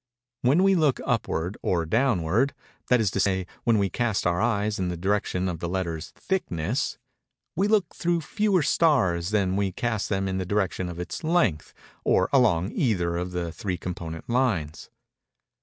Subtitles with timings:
[0.41, 4.89] When we look upward or downward—that is to say, when we cast our eyes in
[4.89, 10.27] the direction of the letter's thickness—we look through fewer stars than when we cast them
[10.27, 11.71] in the direction of its length,
[12.03, 14.89] or along either of the three component lines.